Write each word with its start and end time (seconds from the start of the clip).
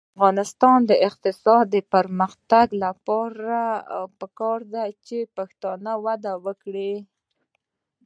د 0.01 0.03
افغانستان 0.15 0.79
د 0.91 0.91
اقتصادي 1.07 1.81
پرمختګ 1.93 2.67
لپاره 2.83 3.57
پکار 4.19 4.59
ده 4.73 4.83
چې 5.05 5.17
پښتو 5.35 5.69
وده 6.05 6.33
وکړي. 6.45 6.93